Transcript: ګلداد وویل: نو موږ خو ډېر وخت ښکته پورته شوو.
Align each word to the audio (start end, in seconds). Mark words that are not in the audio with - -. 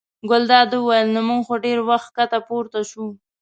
ګلداد 0.29 0.71
وویل: 0.75 1.07
نو 1.15 1.21
موږ 1.27 1.41
خو 1.47 1.55
ډېر 1.65 1.79
وخت 1.89 2.07
ښکته 2.13 2.39
پورته 2.47 2.79
شوو. 2.89 3.09